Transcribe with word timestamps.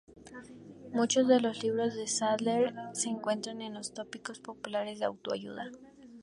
Muchos 0.93 1.27
de 1.27 1.39
los 1.39 1.61
libros 1.61 1.93
de 1.93 2.07
Sadler 2.07 2.73
se 2.91 3.07
encuentran 3.09 3.61
en 3.61 3.75
los 3.75 3.93
tópicos 3.93 4.39
populares 4.39 4.97
de 4.97 5.05
autoayuda. 5.05 5.69